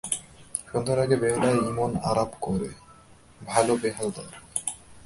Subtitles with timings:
[0.69, 2.69] সন্ধ্যার আগে বেহালায় ইমন আলাপ করে,
[3.41, 4.31] ভালো বেহালদার।